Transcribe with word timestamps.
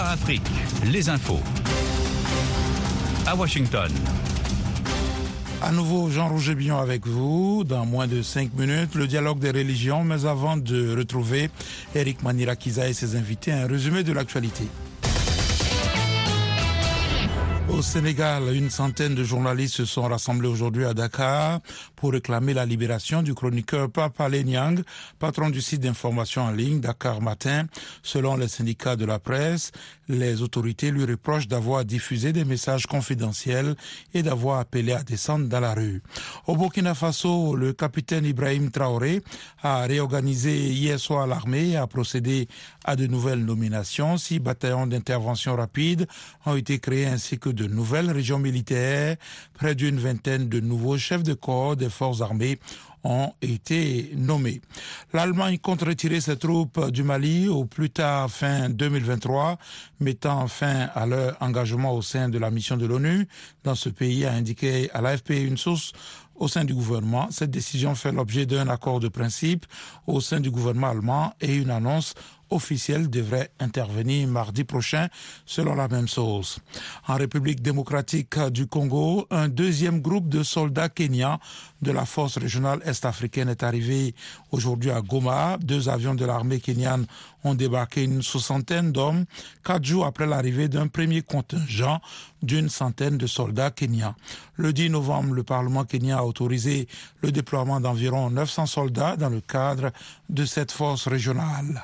Afrique, 0.00 0.42
les 0.90 1.08
infos. 1.08 1.40
À 3.26 3.36
Washington. 3.36 3.90
À 5.60 5.70
nouveau, 5.70 6.10
Jean-Roger 6.10 6.54
Billon 6.54 6.78
avec 6.78 7.06
vous. 7.06 7.64
Dans 7.64 7.84
moins 7.84 8.06
de 8.06 8.22
cinq 8.22 8.54
minutes, 8.54 8.94
le 8.94 9.06
dialogue 9.06 9.38
des 9.38 9.50
religions. 9.50 10.02
Mais 10.02 10.24
avant 10.24 10.56
de 10.56 10.96
retrouver 10.96 11.50
Eric 11.94 12.22
Manirakiza 12.22 12.88
et 12.88 12.94
ses 12.94 13.16
invités, 13.16 13.52
un 13.52 13.66
résumé 13.66 14.02
de 14.02 14.12
l'actualité. 14.12 14.64
Au 17.72 17.80
Sénégal, 17.80 18.54
une 18.54 18.68
centaine 18.68 19.14
de 19.14 19.24
journalistes 19.24 19.76
se 19.76 19.84
sont 19.86 20.02
rassemblés 20.02 20.46
aujourd'hui 20.48 20.84
à 20.84 20.92
Dakar 20.92 21.60
pour 21.96 22.12
réclamer 22.12 22.52
la 22.52 22.66
libération 22.66 23.22
du 23.22 23.34
chroniqueur 23.34 23.90
Papa 23.90 24.28
Lenyang, 24.28 24.82
patron 25.18 25.48
du 25.48 25.62
site 25.62 25.80
d'information 25.80 26.42
en 26.42 26.50
ligne 26.50 26.80
Dakar 26.80 27.22
Matin. 27.22 27.66
Selon 28.02 28.36
les 28.36 28.48
syndicats 28.48 28.94
de 28.94 29.06
la 29.06 29.18
presse, 29.18 29.72
les 30.08 30.42
autorités 30.42 30.90
lui 30.90 31.06
reprochent 31.06 31.48
d'avoir 31.48 31.84
diffusé 31.84 32.32
des 32.32 32.44
messages 32.44 32.86
confidentiels 32.86 33.74
et 34.12 34.22
d'avoir 34.22 34.58
appelé 34.60 34.92
à 34.92 35.02
descendre 35.02 35.46
dans 35.48 35.60
la 35.60 35.72
rue. 35.74 36.02
Au 36.46 36.56
Burkina 36.56 36.94
Faso, 36.94 37.56
le 37.56 37.72
capitaine 37.72 38.26
Ibrahim 38.26 38.70
Traoré 38.70 39.22
a 39.62 39.82
réorganisé 39.82 40.54
hier 40.68 41.00
soir 41.00 41.26
l'armée 41.26 41.70
et 41.70 41.76
a 41.76 41.86
procédé 41.86 42.48
à 42.84 42.96
de 42.96 43.06
nouvelles 43.06 43.44
nominations. 43.44 44.18
Six 44.18 44.40
bataillons 44.40 44.86
d'intervention 44.86 45.56
rapide 45.56 46.06
ont 46.44 46.56
été 46.56 46.78
créés 46.78 47.06
ainsi 47.06 47.38
que 47.38 47.48
de 47.48 47.61
nouvelles 47.66 48.10
régions 48.10 48.38
militaires. 48.38 49.16
Près 49.54 49.74
d'une 49.74 49.98
vingtaine 49.98 50.48
de 50.48 50.60
nouveaux 50.60 50.98
chefs 50.98 51.22
de 51.22 51.34
corps 51.34 51.76
des 51.76 51.90
forces 51.90 52.20
armées 52.20 52.58
ont 53.04 53.32
été 53.42 54.12
nommés. 54.16 54.60
L'Allemagne 55.12 55.58
compte 55.58 55.82
retirer 55.82 56.20
ses 56.20 56.36
troupes 56.36 56.90
du 56.90 57.02
Mali 57.02 57.48
au 57.48 57.64
plus 57.64 57.90
tard 57.90 58.30
fin 58.30 58.68
2023, 58.68 59.58
mettant 60.00 60.46
fin 60.46 60.88
à 60.94 61.06
leur 61.06 61.36
engagement 61.40 61.94
au 61.94 62.02
sein 62.02 62.28
de 62.28 62.38
la 62.38 62.50
mission 62.50 62.76
de 62.76 62.86
l'ONU 62.86 63.26
dans 63.64 63.74
ce 63.74 63.88
pays, 63.88 64.24
a 64.24 64.32
indiqué 64.32 64.90
à 64.92 65.00
l'AFP 65.00 65.30
une 65.30 65.56
source 65.56 65.92
au 66.36 66.48
sein 66.48 66.64
du 66.64 66.74
gouvernement. 66.74 67.28
Cette 67.30 67.50
décision 67.50 67.94
fait 67.94 68.12
l'objet 68.12 68.46
d'un 68.46 68.68
accord 68.68 69.00
de 69.00 69.08
principe 69.08 69.66
au 70.06 70.20
sein 70.20 70.40
du 70.40 70.50
gouvernement 70.50 70.88
allemand 70.88 71.34
et 71.40 71.54
une 71.54 71.70
annonce 71.70 72.14
officielle 72.52 73.08
devrait 73.10 73.50
intervenir 73.60 74.28
mardi 74.28 74.64
prochain, 74.64 75.08
selon 75.46 75.74
la 75.74 75.88
même 75.88 76.08
source. 76.08 76.58
En 77.08 77.16
République 77.16 77.62
démocratique 77.62 78.38
du 78.50 78.66
Congo, 78.66 79.26
un 79.30 79.48
deuxième 79.48 80.00
groupe 80.00 80.28
de 80.28 80.42
soldats 80.42 80.88
kenyans 80.88 81.38
de 81.80 81.90
la 81.90 82.04
force 82.04 82.38
régionale 82.38 82.80
est-africaine 82.84 83.48
est 83.48 83.62
arrivé 83.62 84.14
aujourd'hui 84.52 84.90
à 84.90 85.00
Goma. 85.00 85.58
Deux 85.60 85.88
avions 85.88 86.14
de 86.14 86.24
l'armée 86.24 86.60
kenyane 86.60 87.06
ont 87.44 87.54
débarqué 87.54 88.04
une 88.04 88.22
soixantaine 88.22 88.92
d'hommes 88.92 89.24
quatre 89.64 89.84
jours 89.84 90.06
après 90.06 90.26
l'arrivée 90.26 90.68
d'un 90.68 90.86
premier 90.86 91.22
contingent 91.22 92.00
d'une 92.42 92.68
centaine 92.68 93.18
de 93.18 93.26
soldats 93.26 93.70
kenyans. 93.70 94.14
Le 94.56 94.72
10 94.72 94.90
novembre, 94.90 95.34
le 95.34 95.42
Parlement 95.42 95.84
kenyan 95.84 96.18
a 96.18 96.22
autorisé 96.22 96.86
le 97.22 97.32
déploiement 97.32 97.80
d'environ 97.80 98.30
900 98.30 98.66
soldats 98.66 99.16
dans 99.16 99.28
le 99.28 99.40
cadre 99.40 99.90
de 100.28 100.44
cette 100.44 100.72
force 100.72 101.08
régionale. 101.08 101.82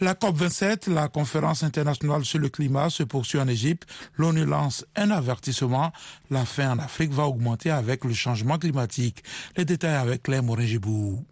La 0.00 0.14
COP27, 0.14 0.92
la 0.92 1.08
conférence 1.08 1.62
internationale 1.62 2.24
sur 2.24 2.40
le 2.40 2.48
climat, 2.48 2.90
se 2.90 3.04
poursuit 3.04 3.38
en 3.38 3.46
Égypte. 3.46 3.86
L'ONU 4.16 4.44
lance 4.44 4.84
un 4.96 5.10
avertissement. 5.10 5.92
La 6.30 6.44
faim 6.44 6.72
en 6.72 6.78
Afrique 6.80 7.12
va 7.12 7.26
augmenter 7.26 7.70
avec 7.70 8.04
le 8.04 8.12
changement 8.12 8.58
climatique. 8.58 9.22
Les 9.56 9.64
détails 9.64 9.94
avec 9.94 10.24
Claire 10.24 10.42
Morin-Gibou. 10.42 11.24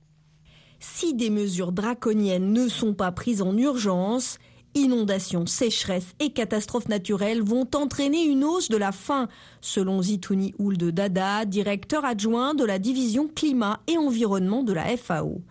Si 0.78 1.14
des 1.14 1.30
mesures 1.30 1.72
draconiennes 1.72 2.52
ne 2.52 2.68
sont 2.68 2.94
pas 2.94 3.10
prises 3.12 3.42
en 3.42 3.56
urgence, 3.56 4.38
Inondations, 4.74 5.44
sécheresses 5.44 6.14
et 6.18 6.30
catastrophes 6.30 6.88
naturelles 6.88 7.42
vont 7.42 7.68
entraîner 7.74 8.24
une 8.24 8.42
hausse 8.42 8.70
de 8.70 8.78
la 8.78 8.90
faim, 8.90 9.28
selon 9.60 10.00
Zitouni 10.00 10.54
Ould 10.58 10.82
Dada, 10.82 11.44
directeur 11.44 12.06
adjoint 12.06 12.54
de 12.54 12.64
la 12.64 12.78
division 12.78 13.28
climat 13.28 13.80
et 13.86 13.98
environnement 13.98 14.62
de 14.62 14.72
la 14.72 14.96
FAO. 14.96 15.42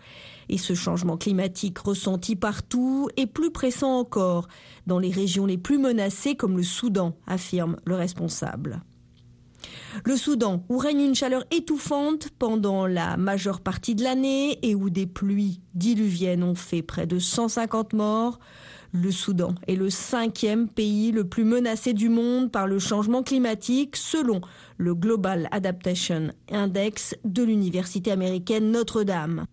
Et 0.48 0.58
ce 0.58 0.74
changement 0.74 1.16
climatique 1.16 1.78
ressenti 1.78 2.36
partout 2.36 3.08
est 3.16 3.26
plus 3.26 3.50
pressant 3.50 3.98
encore 3.98 4.48
dans 4.86 4.98
les 4.98 5.10
régions 5.10 5.46
les 5.46 5.58
plus 5.58 5.78
menacées 5.78 6.34
comme 6.34 6.56
le 6.56 6.62
Soudan, 6.62 7.16
affirme 7.26 7.76
le 7.84 7.94
responsable. 7.94 8.82
Le 10.04 10.16
Soudan, 10.16 10.64
où 10.68 10.78
règne 10.78 11.00
une 11.00 11.14
chaleur 11.14 11.44
étouffante 11.50 12.30
pendant 12.38 12.86
la 12.86 13.16
majeure 13.16 13.60
partie 13.60 13.94
de 13.94 14.02
l'année 14.02 14.58
et 14.62 14.74
où 14.74 14.90
des 14.90 15.06
pluies 15.06 15.60
diluviennes 15.74 16.42
ont 16.42 16.54
fait 16.54 16.82
près 16.82 17.06
de 17.06 17.18
150 17.18 17.92
morts, 17.92 18.38
le 18.92 19.10
Soudan 19.10 19.54
est 19.66 19.74
le 19.74 19.88
cinquième 19.88 20.68
pays 20.68 21.12
le 21.12 21.24
plus 21.24 21.44
menacé 21.44 21.94
du 21.94 22.08
monde 22.08 22.50
par 22.50 22.66
le 22.66 22.78
changement 22.78 23.22
climatique 23.22 23.96
selon 23.96 24.40
le 24.76 24.94
Global 24.94 25.48
Adaptation 25.50 26.30
Index 26.50 27.14
de 27.24 27.42
l'université 27.42 28.10
américaine 28.10 28.70
Notre-Dame. 28.70 29.46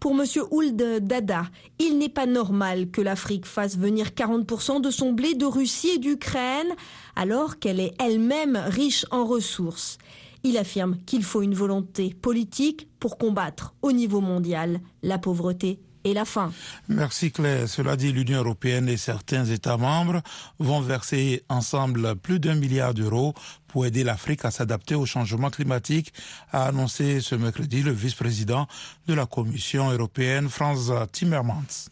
Pour 0.00 0.12
M. 0.12 0.24
Ould 0.50 0.76
Dada, 1.00 1.44
il 1.78 1.98
n'est 1.98 2.08
pas 2.08 2.26
normal 2.26 2.90
que 2.90 3.00
l'Afrique 3.00 3.46
fasse 3.46 3.76
venir 3.76 4.08
40% 4.08 4.80
de 4.80 4.90
son 4.90 5.12
blé 5.12 5.34
de 5.34 5.44
Russie 5.44 5.90
et 5.94 5.98
d'Ukraine 5.98 6.74
alors 7.16 7.58
qu'elle 7.58 7.80
est 7.80 7.94
elle-même 7.98 8.56
riche 8.56 9.06
en 9.10 9.24
ressources. 9.24 9.98
Il 10.44 10.56
affirme 10.56 10.96
qu'il 11.04 11.24
faut 11.24 11.42
une 11.42 11.54
volonté 11.54 12.14
politique 12.14 12.88
pour 13.00 13.18
combattre 13.18 13.74
au 13.82 13.92
niveau 13.92 14.20
mondial 14.20 14.80
la 15.02 15.18
pauvreté 15.18 15.80
et 16.04 16.14
la 16.14 16.24
faim. 16.24 16.52
Merci 16.88 17.30
Claire. 17.30 17.68
Cela 17.68 17.96
dit, 17.96 18.12
l'Union 18.12 18.38
européenne 18.38 18.88
et 18.88 18.96
certains 18.96 19.44
États 19.44 19.76
membres 19.76 20.22
vont 20.58 20.80
verser 20.80 21.42
ensemble 21.48 22.16
plus 22.16 22.40
d'un 22.40 22.54
milliard 22.54 22.94
d'euros 22.94 23.34
pour 23.68 23.86
aider 23.86 24.02
l'Afrique 24.02 24.44
à 24.44 24.50
s'adapter 24.50 24.94
au 24.94 25.06
changement 25.06 25.50
climatique, 25.50 26.12
a 26.52 26.66
annoncé 26.66 27.20
ce 27.20 27.34
mercredi 27.34 27.82
le 27.82 27.92
vice-président 27.92 28.66
de 29.06 29.14
la 29.14 29.26
Commission 29.26 29.90
européenne, 29.90 30.48
Franz 30.48 30.90
Timmermans. 31.12 31.90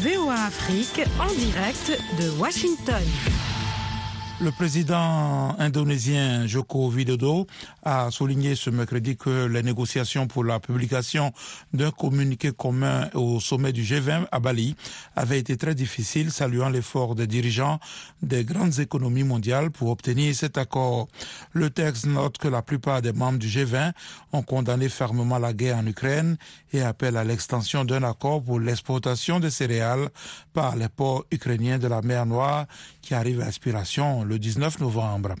VOA 0.00 0.34
Afrique 0.34 1.02
en 1.20 1.32
direct 1.34 2.00
de 2.20 2.30
Washington. 2.38 3.02
Le 4.40 4.52
président 4.52 5.56
indonésien 5.58 6.46
Joko 6.46 6.92
Widodo 6.92 7.48
a 7.82 8.08
souligné 8.12 8.54
ce 8.54 8.70
mercredi 8.70 9.16
que 9.16 9.46
les 9.46 9.64
négociations 9.64 10.28
pour 10.28 10.44
la 10.44 10.60
publication 10.60 11.32
d'un 11.72 11.90
communiqué 11.90 12.52
commun 12.52 13.10
au 13.14 13.40
sommet 13.40 13.72
du 13.72 13.82
G20 13.82 14.26
à 14.30 14.38
Bali 14.38 14.76
avaient 15.16 15.40
été 15.40 15.56
très 15.56 15.74
difficiles, 15.74 16.30
saluant 16.30 16.68
l'effort 16.68 17.16
des 17.16 17.26
dirigeants 17.26 17.80
des 18.22 18.44
grandes 18.44 18.78
économies 18.78 19.24
mondiales 19.24 19.72
pour 19.72 19.90
obtenir 19.90 20.32
cet 20.36 20.56
accord. 20.56 21.08
Le 21.52 21.70
texte 21.70 22.06
note 22.06 22.38
que 22.38 22.46
la 22.46 22.62
plupart 22.62 23.02
des 23.02 23.12
membres 23.12 23.40
du 23.40 23.48
G20 23.48 23.90
ont 24.32 24.42
condamné 24.42 24.88
fermement 24.88 25.38
la 25.38 25.52
guerre 25.52 25.78
en 25.78 25.86
Ukraine 25.86 26.36
et 26.72 26.82
appelle 26.82 27.16
à 27.16 27.24
l'extension 27.24 27.84
d'un 27.84 28.04
accord 28.04 28.40
pour 28.44 28.60
l'exportation 28.60 29.40
de 29.40 29.48
céréales 29.48 30.10
par 30.52 30.76
les 30.76 30.88
ports 30.88 31.24
ukrainiens 31.32 31.78
de 31.78 31.88
la 31.88 32.02
mer 32.02 32.24
Noire 32.24 32.66
qui 33.02 33.14
arrive 33.14 33.40
à 33.40 33.46
aspiration 33.46 34.27
le 34.28 34.38
19 34.38 34.80
novembre. 34.80 35.34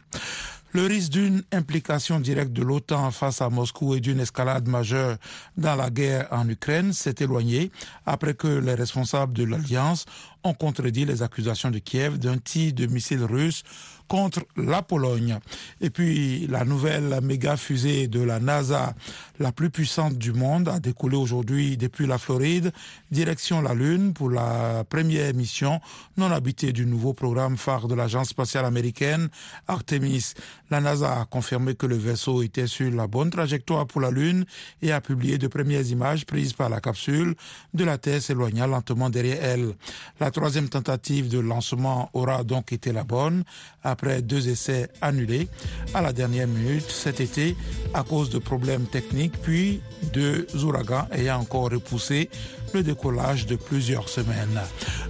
Le 0.72 0.84
risque 0.84 1.12
d'une 1.12 1.42
implication 1.50 2.20
directe 2.20 2.52
de 2.52 2.62
l'OTAN 2.62 3.10
face 3.10 3.40
à 3.40 3.48
Moscou 3.48 3.94
et 3.94 4.00
d'une 4.00 4.20
escalade 4.20 4.68
majeure 4.68 5.16
dans 5.56 5.74
la 5.74 5.88
guerre 5.88 6.28
en 6.30 6.46
Ukraine 6.46 6.92
s'est 6.92 7.14
éloigné 7.20 7.70
après 8.04 8.34
que 8.34 8.48
les 8.48 8.74
responsables 8.74 9.32
de 9.32 9.44
l'Alliance 9.44 10.04
ont 10.44 10.52
contredit 10.52 11.06
les 11.06 11.22
accusations 11.22 11.70
de 11.70 11.78
Kiev 11.78 12.18
d'un 12.18 12.36
tir 12.36 12.74
de 12.74 12.84
missiles 12.86 13.24
russes 13.24 13.62
contre 14.08 14.40
la 14.56 14.82
Pologne. 14.82 15.38
Et 15.80 15.88
puis 15.88 16.46
la 16.48 16.64
nouvelle 16.64 17.18
méga 17.22 17.56
fusée 17.56 18.08
de 18.08 18.20
la 18.20 18.38
NASA, 18.38 18.94
la 19.38 19.52
plus 19.52 19.70
puissante 19.70 20.18
du 20.18 20.32
monde, 20.32 20.68
a 20.68 20.80
décollé 20.80 21.16
aujourd'hui 21.16 21.76
depuis 21.76 22.06
la 22.06 22.18
Floride, 22.18 22.72
direction 23.10 23.60
la 23.62 23.74
Lune 23.74 24.12
pour 24.12 24.30
la 24.30 24.84
première 24.88 25.32
mission 25.34 25.80
non 26.16 26.30
habitée 26.32 26.72
du 26.72 26.86
nouveau 26.86 27.12
programme 27.12 27.56
phare 27.56 27.86
de 27.86 27.94
l'agence 27.94 28.30
spatiale 28.30 28.64
américaine, 28.64 29.28
Artemis. 29.68 30.34
La 30.70 30.80
NASA 30.80 31.20
a 31.20 31.24
confirmé 31.24 31.74
que 31.74 31.86
le 31.86 31.96
vaisseau 31.96 32.42
était 32.42 32.66
sur 32.66 32.90
la 32.90 33.06
bonne 33.06 33.30
trajectoire 33.30 33.86
pour 33.86 34.00
la 34.00 34.10
Lune 34.10 34.44
et 34.82 34.92
a 34.92 35.00
publié 35.00 35.38
de 35.38 35.46
premières 35.46 35.86
images 35.86 36.26
prises 36.26 36.52
par 36.52 36.68
la 36.68 36.80
capsule 36.80 37.34
de 37.74 37.84
la 37.84 37.98
Terre 37.98 38.20
s'éloignant 38.20 38.66
lentement 38.66 39.10
derrière 39.10 39.42
elle. 39.42 39.74
La 40.20 40.30
troisième 40.30 40.68
tentative 40.68 41.28
de 41.28 41.38
lancement 41.38 42.10
aura 42.12 42.44
donc 42.44 42.72
été 42.72 42.92
la 42.92 43.04
bonne 43.04 43.44
après 43.82 44.20
deux 44.22 44.48
essais 44.48 44.88
annulés 45.00 45.48
à 45.94 46.02
la 46.02 46.12
dernière 46.12 46.48
minute 46.48 46.90
cet 46.90 47.20
été 47.20 47.56
à 47.94 48.02
cause 48.02 48.30
de 48.30 48.38
problèmes 48.38 48.86
techniques 48.86 49.27
puis 49.28 49.80
deux 50.12 50.46
ouragans 50.64 51.06
ayant 51.12 51.40
encore 51.40 51.70
repoussé 51.70 52.28
le 52.74 52.82
décollage 52.82 53.46
de 53.46 53.56
plusieurs 53.56 54.08
semaines. 54.08 54.60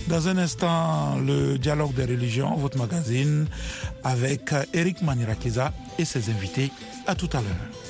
Dans 0.06 0.28
un 0.28 0.38
instant, 0.38 1.18
le 1.18 1.58
dialogue 1.58 1.94
des 1.94 2.04
religions, 2.04 2.54
votre 2.56 2.78
magazine, 2.78 3.46
avec 4.04 4.54
Eric 4.72 5.02
Manirakiza 5.02 5.72
et 5.98 6.04
ses 6.04 6.30
invités. 6.30 6.70
À 7.06 7.14
tout 7.14 7.30
à 7.32 7.40
l'heure. 7.40 7.87